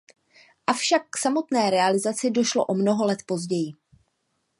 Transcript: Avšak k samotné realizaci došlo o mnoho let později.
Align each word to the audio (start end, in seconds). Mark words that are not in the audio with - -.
Avšak 0.67 1.09
k 1.09 1.15
samotné 1.17 1.69
realizaci 1.69 2.31
došlo 2.31 2.65
o 2.65 2.73
mnoho 2.73 3.05
let 3.05 3.19
později. 3.25 3.73